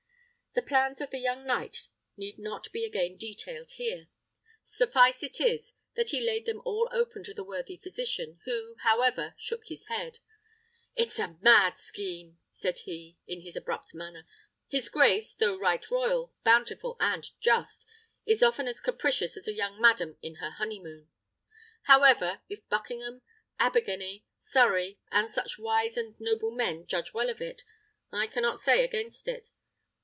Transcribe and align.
The 0.53 0.61
plans 0.61 0.99
of 0.99 1.11
the 1.11 1.17
young 1.17 1.45
knight 1.47 1.87
need 2.17 2.37
not 2.37 2.73
be 2.73 2.83
again 2.83 3.15
detailed 3.15 3.71
here. 3.77 4.09
Suffice 4.65 5.23
it 5.23 5.39
that 5.95 6.09
he 6.09 6.19
laid 6.19 6.45
them 6.45 6.61
all 6.65 6.89
open 6.91 7.23
to 7.23 7.33
the 7.33 7.45
worthy 7.45 7.77
physician, 7.77 8.41
who, 8.43 8.75
however, 8.79 9.33
shook 9.39 9.67
his 9.67 9.87
head. 9.87 10.19
"It's 10.93 11.19
a 11.19 11.37
mad 11.41 11.77
scheme!" 11.77 12.37
said 12.51 12.79
he, 12.79 13.17
in 13.25 13.39
his 13.43 13.55
abrupt 13.55 13.93
manner. 13.93 14.27
"His 14.67 14.89
grace, 14.89 15.33
though 15.33 15.57
right 15.57 15.89
royal, 15.89 16.33
bountiful, 16.43 16.97
and 16.99 17.23
just, 17.39 17.85
is 18.25 18.43
often 18.43 18.67
as 18.67 18.81
capricious 18.81 19.37
as 19.37 19.47
a 19.47 19.53
young 19.53 19.79
madam 19.79 20.17
in 20.21 20.33
the 20.41 20.51
honeymoon. 20.57 21.07
However, 21.83 22.41
if 22.49 22.67
Buckingham, 22.67 23.21
Abergany, 23.57 24.25
Surrey, 24.37 24.99
and 25.13 25.29
such 25.29 25.57
wise 25.57 25.95
and 25.95 26.19
noble 26.19 26.51
men 26.51 26.85
judge 26.87 27.13
well 27.13 27.29
of 27.29 27.39
it, 27.39 27.61
I 28.11 28.27
cannot 28.27 28.59
say 28.59 28.83
against 28.83 29.29
it. 29.29 29.47